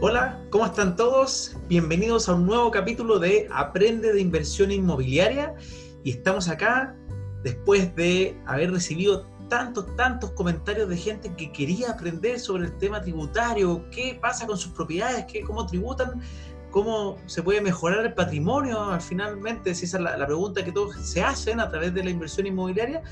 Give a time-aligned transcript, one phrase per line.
[0.00, 1.56] Hola, ¿cómo están todos?
[1.66, 5.56] Bienvenidos a un nuevo capítulo de Aprende de Inversión Inmobiliaria.
[6.04, 6.94] Y estamos acá
[7.42, 13.00] después de haber recibido tantos, tantos comentarios de gente que quería aprender sobre el tema
[13.00, 16.22] tributario, qué pasa con sus propiedades, qué, cómo tributan,
[16.70, 20.94] cómo se puede mejorar el patrimonio, finalmente, si esa es la, la pregunta que todos
[20.94, 23.02] se hacen a través de la inversión inmobiliaria.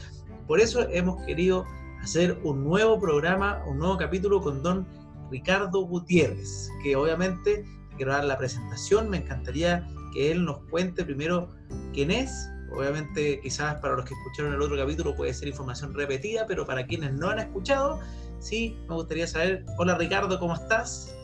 [0.46, 1.64] Por eso hemos querido
[2.00, 4.86] hacer un nuevo programa, un nuevo capítulo con don
[5.30, 7.64] Ricardo Gutiérrez, que obviamente
[7.96, 11.48] quiero dar la presentación, me encantaría que él nos cuente primero
[11.92, 16.46] quién es, obviamente quizás para los que escucharon el otro capítulo puede ser información repetida,
[16.46, 18.00] pero para quienes no han escuchado,
[18.38, 21.14] sí, me gustaría saber, hola Ricardo, ¿cómo estás?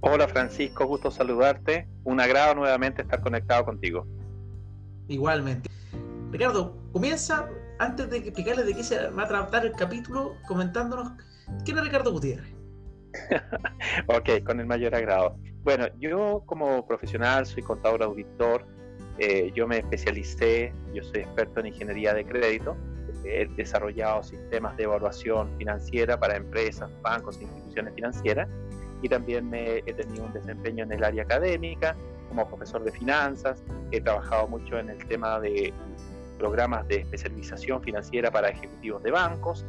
[0.00, 4.06] Hola Francisco, gusto saludarte, un agrado nuevamente estar conectado contigo.
[5.08, 5.70] Igualmente.
[6.30, 11.12] Ricardo, comienza, antes de explicarles de qué se va a tratar el capítulo, comentándonos
[11.64, 12.53] quién es Ricardo Gutiérrez.
[14.06, 15.36] Ok, con el mayor agrado.
[15.62, 18.66] Bueno, yo como profesional soy contador auditor,
[19.18, 22.76] eh, yo me especialicé, yo soy experto en ingeniería de crédito,
[23.24, 28.48] he desarrollado sistemas de evaluación financiera para empresas, bancos e instituciones financieras
[29.02, 31.96] y también me, he tenido un desempeño en el área académica
[32.28, 35.72] como profesor de finanzas, he trabajado mucho en el tema de
[36.38, 39.64] programas de especialización financiera para ejecutivos de bancos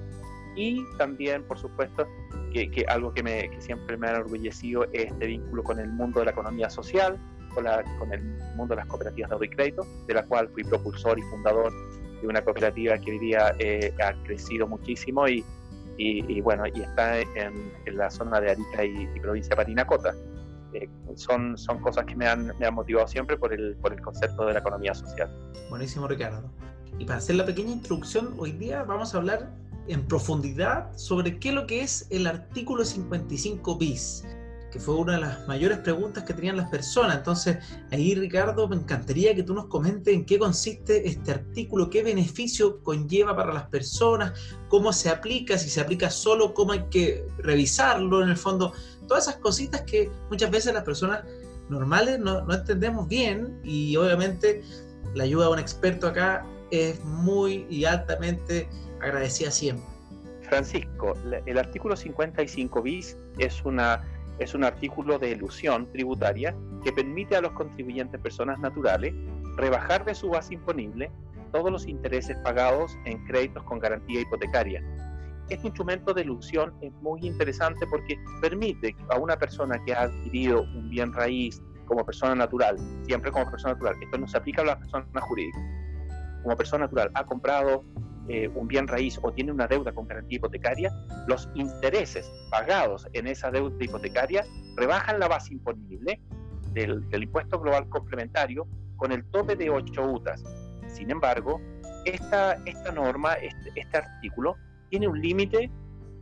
[0.56, 2.08] y también, por supuesto,
[2.56, 6.26] que, algo que, me, siempre me ha enorgullecido es este vínculo con el mundo de
[6.26, 7.18] la economía social,
[7.54, 8.22] con, la, con el
[8.56, 11.72] mundo de las cooperativas de y crédito, de la cual fui propulsor y fundador
[12.22, 15.44] de una cooperativa que hoy día eh, ha crecido muchísimo y,
[15.98, 20.14] y, bueno, y está en, la zona de Arica y, provincia de Parinacota.
[20.74, 24.02] Eh, son, son cosas que me han, me han motivado siempre por el, por el
[24.02, 25.30] concepto de la economía social.
[25.70, 26.50] Buenísimo, Ricardo.
[26.98, 29.52] Y para hacer la pequeña introducción, hoy día vamos a hablar
[29.88, 34.24] en profundidad sobre qué es lo que es el artículo 55 bis,
[34.72, 37.18] que fue una de las mayores preguntas que tenían las personas.
[37.18, 37.58] Entonces,
[37.92, 42.84] ahí Ricardo, me encantaría que tú nos comentes en qué consiste este artículo, qué beneficio
[42.84, 44.34] conlleva para las personas,
[44.68, 48.74] cómo se aplica, si se aplica solo, cómo hay que revisarlo en el fondo,
[49.08, 51.24] todas esas cositas que muchas veces las personas
[51.70, 54.62] normales no, no entendemos bien y obviamente
[55.14, 58.68] la ayuda de un experto acá es muy y altamente
[59.06, 59.86] agradecida siempre.
[60.44, 61.14] Francisco,
[61.46, 64.04] el artículo 55 bis es, una,
[64.40, 69.14] es un artículo de ilusión tributaria que permite a los contribuyentes personas naturales
[69.58, 71.10] rebajar de su base imponible
[71.52, 74.84] todos los intereses pagados en créditos con garantía hipotecaria.
[75.50, 80.62] Este instrumento de ilusión es muy interesante porque permite a una persona que ha adquirido
[80.62, 84.66] un bien raíz como persona natural, siempre como persona natural, esto no se aplica a
[84.66, 85.62] las personas jurídicas,
[86.44, 87.84] como persona natural ha comprado
[88.28, 90.92] eh, un bien raíz o tiene una deuda con garantía hipotecaria,
[91.28, 96.20] los intereses pagados en esa deuda hipotecaria rebajan la base imponible
[96.72, 100.44] del, impuesto global complementario con el tope de 8 UTAS.
[100.88, 101.62] Sin embargo,
[102.06, 104.56] esta, esta norma, este, este artículo,
[104.90, 105.70] tiene un límite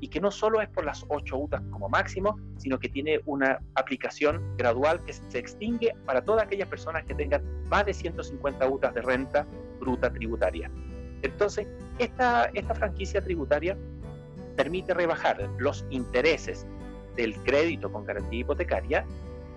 [0.02, 3.60] y que no solo es por las 8 UTAS como máximo, sino que tiene una
[3.76, 8.94] aplicación gradual que se extingue para todas aquellas personas que tengan más de 150 UTAS
[8.94, 9.48] de renta
[9.80, 10.70] bruta tributaria.
[11.24, 11.68] Entonces,
[11.98, 13.78] esta, esta franquicia tributaria
[14.56, 16.68] permite rebajar los intereses
[17.16, 19.06] del crédito con garantía hipotecaria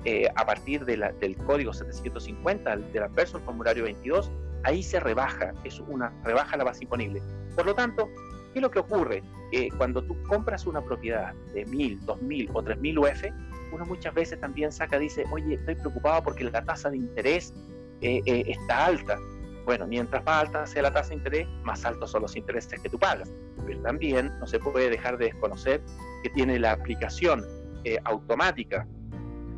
[0.04, 4.30] eh, a partir de del código 750 del adverso formulario 22,
[4.62, 7.20] ahí se rebaja, es una rebaja la base imponible.
[7.56, 8.08] Por lo tanto,
[8.52, 9.22] ¿qué es lo que ocurre?
[9.50, 13.24] Que cuando tú compras una propiedad de 1000, 2000 o 3000 UF,
[13.72, 17.52] uno muchas veces también saca, dice, oye, estoy preocupado porque la tasa de interés
[18.00, 19.18] eh, eh, está alta.
[19.66, 22.88] Bueno, mientras más alta sea la tasa de interés, más altos son los intereses que
[22.88, 23.32] tú pagas.
[23.66, 25.82] Pero también no se puede dejar de desconocer
[26.22, 27.44] que tiene la aplicación
[27.82, 28.86] eh, automática,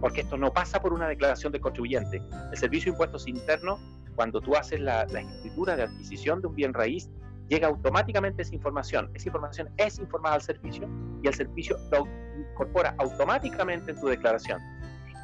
[0.01, 2.23] porque esto no pasa por una declaración de contribuyente.
[2.51, 3.79] El Servicio de Impuestos Internos,
[4.17, 7.11] cuando tú haces la, la escritura de adquisición de un bien raíz,
[7.49, 9.11] llega automáticamente esa información.
[9.13, 10.89] Esa información es informada al servicio
[11.23, 12.07] y el servicio lo
[12.51, 14.59] incorpora automáticamente en tu declaración.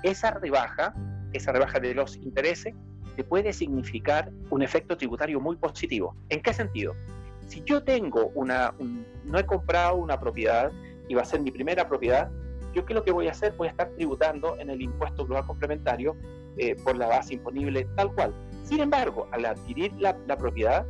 [0.03, 0.95] Esa rebaja,
[1.33, 2.75] esa rebaja de los intereses,
[3.17, 6.15] te puede significar un efecto tributario muy positivo.
[6.29, 6.95] ¿En qué sentido?
[7.49, 8.75] Si yo tengo una,
[9.25, 10.73] no he comprado una propiedad
[11.09, 12.31] y va a ser mi primera propiedad,
[12.75, 13.53] yo qué es lo que voy a hacer?
[13.53, 16.17] Voy a estar tributando en el impuesto global complementario
[16.57, 18.35] eh, por la base imponible tal cual.
[18.65, 20.85] Sin embargo, al adquirir la, la propiedad,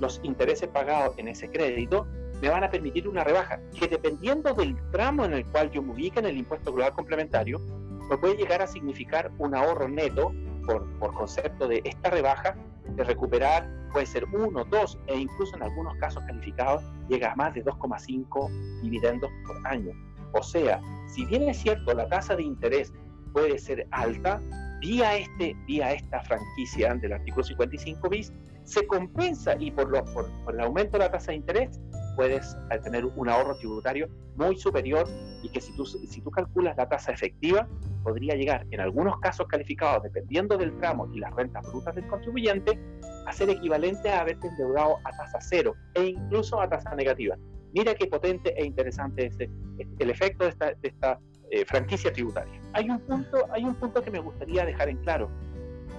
[0.00, 2.06] los intereses pagados en ese crédito
[2.40, 5.92] me van a permitir una rebaja que dependiendo del tramo en el cual yo me
[5.92, 7.60] ubique en el impuesto global complementario,
[8.08, 10.32] me puede llegar a significar un ahorro neto
[10.66, 12.56] por, concepto de esta rebaja,
[12.88, 17.54] de recuperar puede ser uno, dos e incluso en algunos casos calificados llega a más
[17.54, 19.92] de 2,5 dividendos por año.
[20.32, 22.92] O sea, si bien es cierto la tasa de interés
[23.32, 24.40] puede ser alta,
[24.80, 28.32] vía, este, vía esta franquicia del artículo 55 bis,
[28.64, 31.80] se compensa y por, lo, por, el aumento de la tasa de interés
[32.16, 35.06] puedes eh, tener un ahorro tributario muy superior
[35.42, 37.68] y que si tú, si tú calculas la tasa efectiva,
[38.02, 42.78] podría llegar en algunos casos calificados, dependiendo del tramo y las rentas brutas del contribuyente,
[43.26, 47.36] a ser equivalente a haberte endeudado a tasa cero e incluso a tasa negativa.
[47.72, 51.18] Mira qué potente e interesante es el efecto de esta, de esta
[51.50, 52.60] eh, franquicia tributaria.
[52.72, 55.30] Hay un, punto, hay un punto que me gustaría dejar en claro.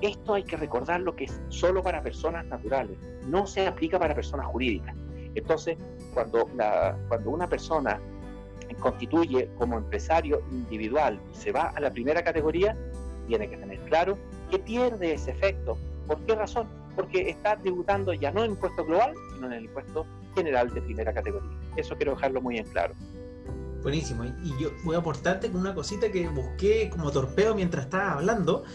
[0.02, 2.98] Esto hay que recordarlo que es solo para personas naturales,
[3.28, 4.96] no se aplica para personas jurídicas.
[5.38, 5.78] Entonces,
[6.14, 6.50] cuando,
[7.26, 8.00] una persona
[8.80, 12.76] constituye como empresario individual y se va a la primera categoría,
[13.28, 14.18] tiene que tener claro
[14.50, 15.78] que pierde ese efecto.
[16.08, 16.68] ¿Por qué razón?
[16.96, 20.06] Porque está tributando ya no en impuesto global, sino en el impuesto
[20.36, 21.50] general de primera categoría.
[21.76, 22.94] Eso quiero dejarlo muy en claro.
[23.88, 24.26] Buenísimo.
[24.26, 28.66] Y yo voy a aportarte con una cosita que busqué como torpeo mientras estaba hablando,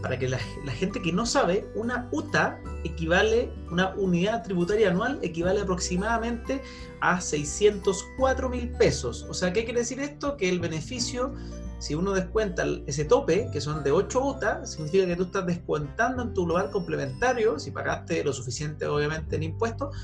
[0.00, 5.60] para que la, gente que no sabe, una UTA equivale, una unidad tributaria anual equivale
[5.60, 6.62] aproximadamente
[7.02, 9.26] a 604 mil pesos.
[9.28, 10.38] O sea, ¿qué quiere decir esto?
[10.38, 11.34] Que el beneficio,
[11.78, 16.22] si uno descuenta ese tope, que son de 8 UTA, significa que tú estás descontando
[16.22, 19.94] en tu global complementario, si pagaste lo suficiente obviamente en impuestos,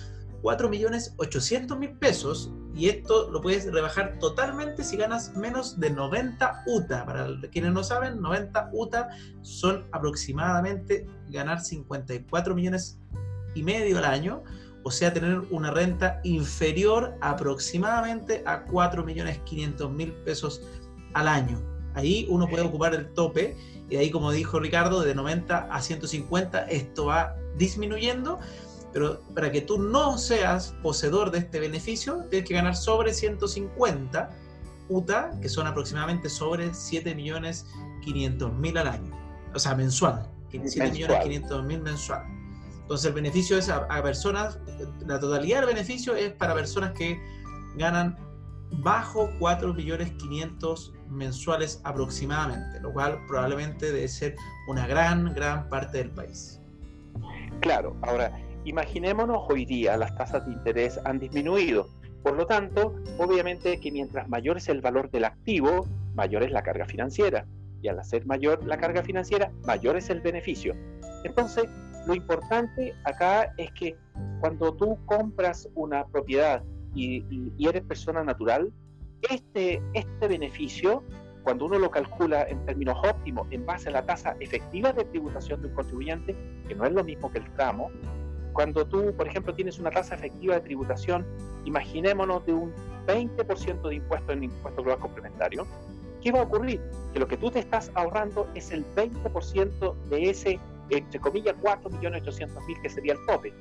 [0.43, 7.05] 4.800.000 pesos y esto lo puedes rebajar totalmente si ganas menos de 90 UTA.
[7.05, 9.09] Para quienes no saben, 90 UTA
[9.43, 13.01] son aproximadamente ganar 54 millones
[13.57, 14.45] y medio al año,
[14.85, 20.63] o sea, tener una renta inferior aproximadamente a 4 millones 500 mil pesos
[21.15, 21.61] al año.
[21.95, 23.57] Ahí uno puede ocupar el tope
[23.91, 28.39] y ahí, como dijo Ricardo, de 90 a 150 esto va disminuyendo
[28.93, 34.31] pero para que tú no seas poseedor de este beneficio, tienes que ganar sobre 150
[34.89, 37.67] UTA, que son aproximadamente sobre 7 millones
[38.03, 39.13] 500 mil al año.
[39.55, 40.27] O sea, mensual.
[40.51, 42.23] 7 millones 500 mil mensual.
[42.81, 44.59] Entonces el beneficio es a, personas,
[45.07, 47.21] la totalidad del beneficio es para personas que
[47.77, 48.17] ganan
[48.79, 54.37] bajo 4 millones 500 mensuales aproximadamente, lo cual probablemente debe ser
[54.69, 56.61] una gran, gran parte del país.
[57.61, 61.89] Claro, ahora, Imaginémonos hoy día las tasas de interés han disminuido.
[62.23, 66.63] Por lo tanto, obviamente que mientras mayor es el valor del activo, mayor es la
[66.63, 67.47] carga financiera.
[67.81, 70.77] Y al hacer mayor la carga financiera, mayor es el beneficio.
[71.25, 71.65] Entonces,
[72.07, 73.97] lo importante acá es que
[74.41, 76.63] cuando tú compras una propiedad
[76.95, 77.25] y,
[77.67, 78.71] eres persona natural,
[79.31, 81.03] este, este beneficio,
[81.43, 85.63] cuando uno lo calcula en términos óptimos en base a la tasa efectiva de tributación
[85.63, 86.37] de un contribuyente,
[86.69, 87.91] que no es lo mismo que el tramo,
[88.53, 91.27] cuando tú, por ejemplo, tienes una tasa efectiva de tributación,
[91.65, 92.73] imaginémonos de un
[93.07, 95.67] 20% de impuesto en impuesto global complementario,
[96.23, 96.81] ¿qué va a ocurrir?
[97.13, 100.61] Que lo que tú te estás ahorrando es el 20% de ese,
[100.91, 103.53] entre comillas, 4.800.000 que sería el tope.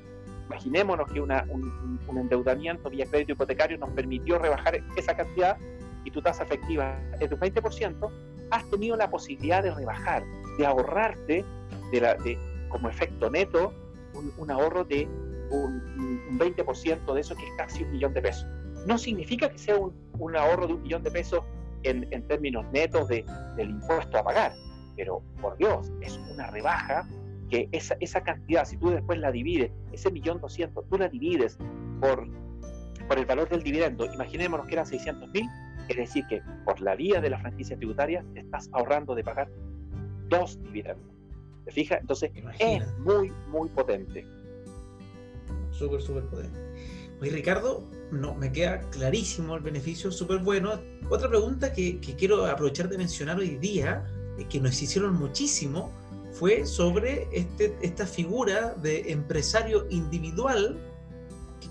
[0.46, 5.58] Imaginémonos que un, un, endeudamiento vía crédito hipotecario nos permitió rebajar esa cantidad
[6.04, 8.10] y tu tasa efectiva es de un 20%,
[8.50, 10.24] has tenido la posibilidad de rebajar,
[10.56, 11.44] de ahorrarte
[11.92, 12.38] de la, de,
[12.70, 13.72] como efecto neto
[14.38, 15.08] un, ahorro de
[15.50, 18.46] un, 20% de eso, que es casi un millón de pesos.
[18.86, 21.42] No significa que sea un, ahorro de un millón de pesos
[21.82, 23.24] en, términos netos de,
[23.56, 24.52] del impuesto a pagar,
[24.96, 27.08] pero por Dios, es una rebaja
[27.50, 31.56] que esa, esa cantidad, si tú después la divides, ese millón doscientos, tú la divides
[32.00, 32.28] por,
[33.06, 35.48] por el valor del dividendo, imaginémonos que eran 600 mil,
[35.88, 39.50] es decir, que por la vía de la franquicia tributaria te estás ahorrando de pagar
[40.28, 41.17] dos dividendos.
[41.68, 42.00] ¿Te fijas?
[42.00, 44.26] Entonces es muy, muy potente.
[45.70, 46.58] Súper, súper potente.
[47.20, 50.80] Oye, Ricardo, no, me queda clarísimo el beneficio, súper bueno.
[51.10, 55.92] Otra pregunta que, quiero aprovechar de mencionar hoy día, eh, que nos hicieron muchísimo,
[56.32, 60.78] fue sobre este, esta figura de empresario individual.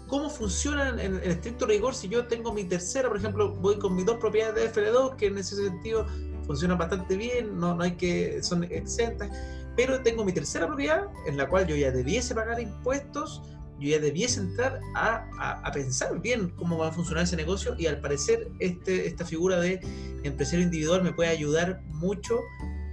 [0.06, 3.96] ¿Cómo funciona en, en, estricto rigor si yo tengo mi tercera, por ejemplo, voy con
[3.96, 6.06] mis dos propiedades de FL2, que en ese sentido
[6.46, 9.32] funcionan bastante bien, no, no hay que, son exentas
[9.78, 13.44] pero tengo mi tercera propiedad en la cual yo ya debiese pagar impuestos,
[13.80, 15.30] yo ya debiese entrar a,
[15.64, 19.60] a, pensar bien cómo va a funcionar ese negocio y al parecer este, esta figura
[19.60, 19.80] de
[20.24, 22.40] empresario individual me puede ayudar mucho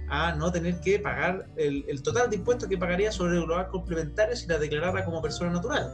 [0.09, 3.67] a no tener que pagar el, el total de impuestos que pagaría sobre el global
[3.69, 5.89] complementario si la declarara como persona natural.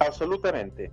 [0.00, 0.90] Absolutamente.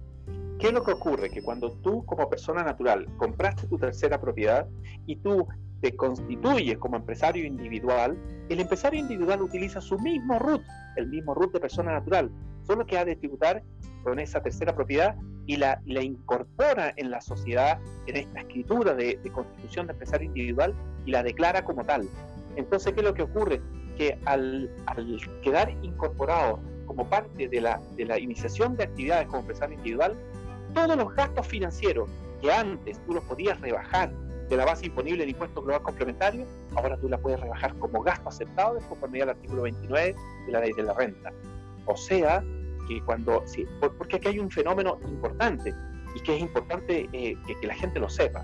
[0.60, 1.30] ¿Qué es lo que ocurre?
[1.30, 4.68] Que cuando tú como persona natural compraste tu tercera propiedad
[5.06, 5.48] y tú
[5.82, 8.18] te constituye como empresario individual,
[8.50, 10.62] el empresario individual utiliza su mismo RUT,
[10.96, 12.32] el mismo RUT de persona natural,
[12.64, 13.64] solo que ha de tributar
[14.04, 15.16] con esa tercera propiedad
[15.46, 20.74] y la, la incorpora en la sociedad, en esta escritura de, constitución de empresario individual
[21.06, 22.08] y la declara como tal.
[22.56, 23.62] Entonces, ¿qué es lo que ocurre?
[23.98, 29.40] Que al, al quedar incorporado como parte de la, de la iniciación de actividades como
[29.40, 30.16] empresario individual,
[30.74, 32.10] todos los gastos financieros
[32.42, 34.12] que antes tú los podías rebajar
[34.50, 38.30] de la base imponible del impuesto global complementario, ahora tú la puedes rebajar como gasto
[38.30, 41.34] aceptado de conformidad al artículo 29 de la ley de la renta.
[41.86, 42.44] O sea,
[42.88, 43.66] que cuando, sí,
[43.98, 45.74] porque aquí hay un fenómeno importante
[46.16, 48.44] y que es importante eh, que, la gente lo sepa.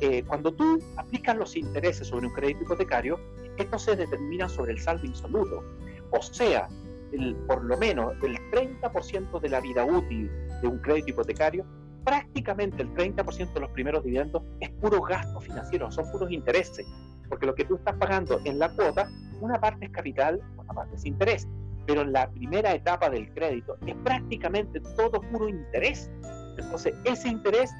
[0.00, 3.20] Eh, cuando tú aplicas los intereses sobre un crédito hipotecario,
[3.58, 5.62] estos se determinan sobre el saldo insoluto.
[6.10, 6.68] O sea,
[7.46, 10.30] por lo menos el 30% de la vida útil
[10.62, 11.64] de un crédito hipotecario
[12.04, 16.86] prácticamente el 30% de los primeros dividendos es puro gasto financiero, son puros intereses,
[17.28, 19.08] porque lo que tú estás pagando en la cuota,
[19.40, 21.48] una parte es capital, una parte es interés,
[21.86, 26.10] pero en la primera etapa del crédito es prácticamente todo puro interés.
[26.58, 27.72] Entonces, ese interés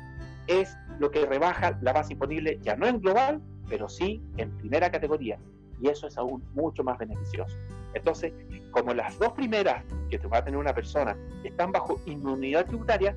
[0.46, 4.90] es lo que rebaja la base imponible, ya no en global, pero sí en primera
[4.90, 5.38] categoría,
[5.80, 7.56] y eso es aún mucho más beneficioso.
[7.94, 8.32] Entonces,
[8.70, 13.14] como las dos primeras que te va a tener una persona están bajo inmunidad tributaria,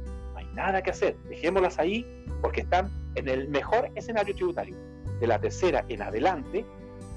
[0.55, 2.05] nada que hacer, dejémoslas ahí
[2.41, 4.75] porque están en el mejor escenario tributario.
[5.19, 6.65] De la tercera en adelante,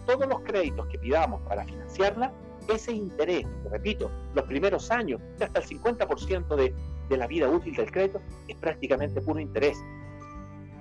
[0.07, 2.33] todos los créditos que pidamos para financiarla,
[2.69, 6.75] ese interés, repito, los primeros años, hasta el 50% de,
[7.09, 9.79] de la vida útil del crédito, es prácticamente puro interés.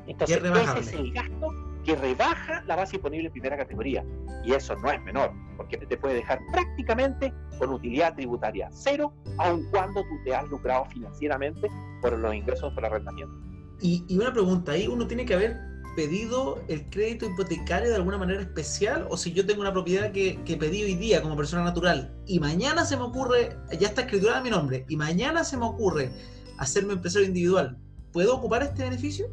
[0.06, 4.06] Entonces, ese es el gasto que rebaja la base imponible en primera categoría.
[4.44, 9.65] Y eso no es menor, porque te puede dejar prácticamente con utilidad tributaria cero, aun
[9.72, 11.70] cuando tú te has lucrado financieramente
[12.01, 13.34] por los ingresos por arrendamiento.
[13.79, 15.56] Y, y una pregunta, ahí uno tiene que haber
[15.96, 20.44] pedido el crédito hipotecario de alguna manera especial o si yo tengo una propiedad que,
[20.44, 24.44] que pedí hoy día como persona natural y mañana se me ocurre, ya está escriturada
[24.44, 26.12] mi nombre, y mañana se me ocurre
[26.58, 27.77] hacerme empresario individual,
[28.12, 29.27] ¿puedo ocupar este beneficio?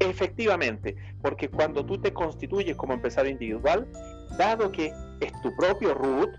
[0.00, 3.86] Efectivamente, porque cuando tú te constituyes como empresario individual,
[4.38, 6.30] dado que es tu propio root,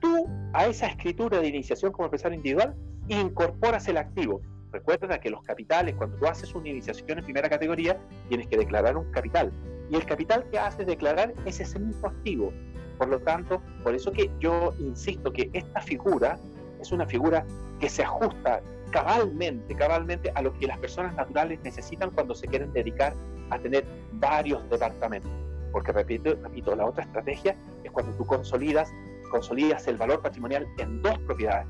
[0.00, 2.74] tú a esa escritura de iniciación como empresario individual
[3.08, 4.40] incorporas el activo.
[4.72, 8.96] Recuerda que los capitales, cuando tú haces una iniciación en primera categoría, tienes que declarar
[8.96, 9.52] un capital.
[9.90, 12.52] Y el capital que haces declarar es ese mismo activo.
[12.96, 16.38] Por lo tanto, por eso que yo insisto que esta figura
[16.80, 17.44] es una figura
[17.80, 18.62] que se ajusta
[18.92, 23.14] cabalmente, cabalmente a lo que las personas naturales necesitan cuando se quieren dedicar
[23.50, 25.30] a tener varios departamentos.
[25.72, 28.92] Porque repito, repito, la otra estrategia es cuando tú consolidas,
[29.30, 31.66] consolidas el valor patrimonial en dos propiedades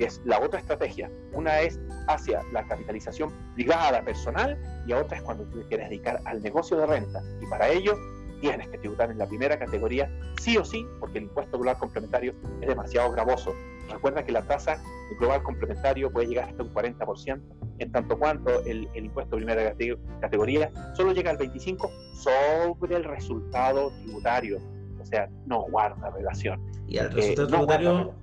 [0.00, 1.10] que es la otra estrategia.
[1.34, 6.22] Una es hacia la capitalización privada personal y otra es cuando tú te quieres dedicar
[6.24, 7.20] al negocio de renta.
[7.42, 7.98] Y para ello
[8.40, 10.10] tienes que tributar en la primera categoría,
[10.40, 13.54] sí o sí, porque el impuesto global complementario es demasiado gravoso.
[13.90, 14.80] Recuerda que la tasa
[15.18, 17.40] global complementario puede llegar hasta un 40%,
[17.78, 19.74] en tanto cuanto el, impuesto de primera
[20.20, 24.58] categoría solo llega al 25% sobre el resultado tributario.
[25.00, 26.60] O sea, no guarda relación.
[26.86, 28.14] Y al resultado tributario,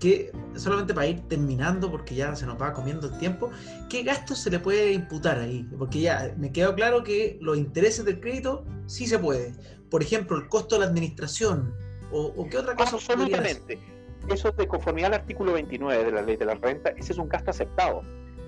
[0.00, 3.50] que solamente para ir terminando, porque ya se nos va comiendo el tiempo,
[3.88, 5.66] ¿qué gastos se le puede imputar ahí?
[5.78, 9.52] Porque ya me quedó claro que los intereses del crédito sí se puede.
[9.88, 11.74] Por ejemplo, el costo de la administración,
[12.10, 12.96] o, qué otra cosa.
[12.96, 13.95] Absolutamente
[14.28, 17.28] eso de conformidad al artículo 29 de la ley de la renta, ese es un
[17.28, 18.02] gasto aceptado.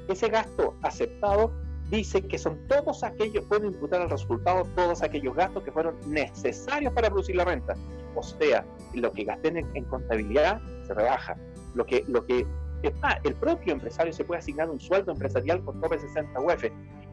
[0.08, 1.52] Ese gasto aceptado
[1.90, 6.92] dice que son todos aquellos, pueden imputar al resultado todos aquellos gastos que fueron necesarios
[6.92, 7.74] para producir la renta.
[8.14, 11.36] O sea, lo que gasté en, contabilidad se rebaja.
[11.74, 12.46] Lo que, lo que
[13.24, 16.64] el propio empresario se puede asignar un sueldo empresarial con tope 60 UF.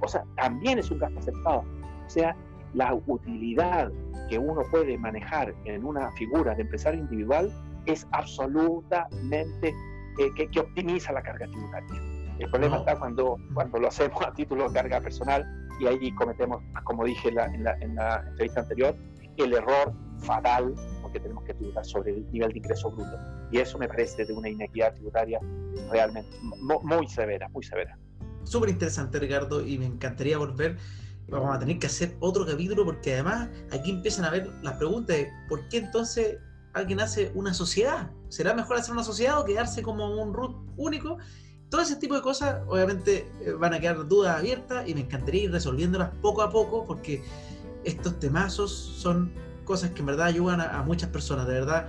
[0.01, 1.63] O sea, también es un gasto aceptado.
[2.05, 2.35] O sea,
[2.73, 3.91] la utilidad
[4.29, 7.51] que uno puede manejar en una figura de empresario individual
[7.85, 9.73] es absolutamente
[10.19, 12.01] eh, que, optimiza la carga tributaria.
[12.39, 15.45] El problema está cuando, cuando lo hacemos a título de carga personal
[15.79, 18.95] y ahí cometemos, como dije en la, en la, entrevista anterior,
[19.37, 23.17] el error fatal porque tenemos que tributar sobre el nivel de ingreso bruto.
[23.51, 25.39] Y eso me parece de una inequidad tributaria
[25.91, 27.97] realmente muy severa, muy severa.
[28.43, 30.77] Súper interesante, Ricardo, y me encantaría volver.
[31.27, 35.17] Vamos a tener que hacer otro capítulo porque además aquí empiezan a ver las preguntas
[35.17, 36.37] de por qué entonces
[36.75, 38.11] alguien hace una sociedad.
[38.27, 41.17] ¿Será mejor hacer una sociedad o quedarse como un root único?
[41.69, 45.45] Todo ese tipo de cosas, obviamente, eh, van a quedar dudas abiertas y me encantaría
[45.45, 47.23] ir resolviéndolas poco a poco porque
[47.85, 49.31] estos temazos son
[49.63, 51.47] cosas que en verdad ayudan a, muchas personas.
[51.47, 51.87] De verdad,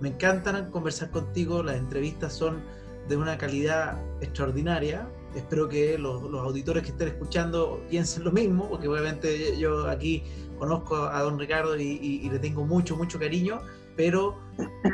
[0.00, 1.62] me encantan conversar contigo.
[1.62, 2.62] Las entrevistas son
[3.08, 5.08] de una calidad extraordinaria.
[5.34, 10.22] Espero que los, auditores que estén escuchando piensen lo mismo, porque obviamente yo aquí
[10.58, 13.62] conozco a don Ricardo y le tengo mucho, mucho cariño.
[13.96, 14.38] Pero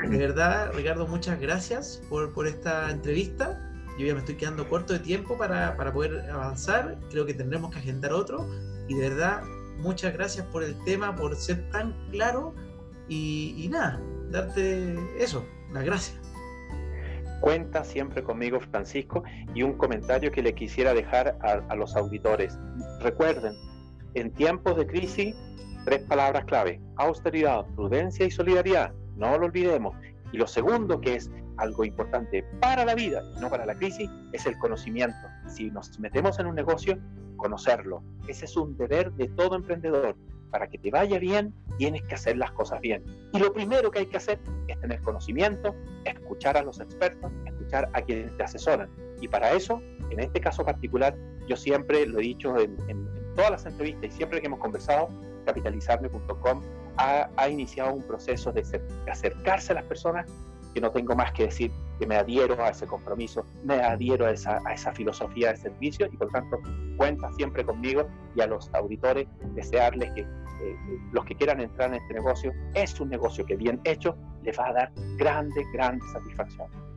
[0.09, 3.59] de verdad, Ricardo, muchas gracias por, esta entrevista.
[3.99, 7.73] yo ya me estoy quedando corto de tiempo para, para poder avanzar, creo que tendremos
[7.73, 8.49] que agendar otro
[8.89, 9.43] y de verdad
[9.79, 12.55] muchas gracias por el tema, por ser tan claro
[13.09, 16.19] y, nada, darte eso, las gracias.
[17.41, 22.57] Cuenta siempre conmigo, Francisco, y un comentario que le quisiera dejar a, los auditores.
[23.01, 23.55] Recuerden,
[24.15, 25.35] en tiempos de crisis,
[25.85, 29.97] tres palabras clave, austeridad, prudencia y solidaridad, no lo olvidemos.
[30.33, 34.47] Y lo segundo, que es algo importante para la vida, no para la crisis, es
[34.47, 35.17] el conocimiento.
[35.47, 36.99] Si nos metemos en un negocio,
[37.37, 38.03] conocerlo.
[38.29, 40.17] Ese es un deber de todo emprendedor
[40.53, 43.03] para que te vaya bien, tienes que hacer las cosas bien.
[43.33, 45.75] Y lo primero que hay que hacer es tener conocimiento,
[46.05, 48.91] escuchar a los expertos, escuchar a quienes te asesoran.
[49.21, 51.17] Y para eso, en este caso particular,
[51.49, 52.77] yo siempre lo he dicho en,
[53.35, 55.09] todas las entrevistas y siempre que hemos conversado,
[55.45, 56.63] capitalizarme.com
[56.97, 58.63] ha, ha, iniciado un proceso de,
[59.11, 60.27] acercarse a las personas
[60.75, 64.31] que no tengo más que decir que me adhiero a ese compromiso, me adhiero a
[64.31, 66.61] esa, a esa filosofía de servicio y por tanto
[66.97, 70.21] cuenta siempre conmigo y a los auditores desearles que
[70.63, 70.77] eh,
[71.13, 74.69] los que quieran entrar en este negocio, es un negocio que bien hecho les va
[74.69, 76.92] a dar grande, grande satisfacción.